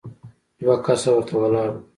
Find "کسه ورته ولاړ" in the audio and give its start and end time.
0.85-1.67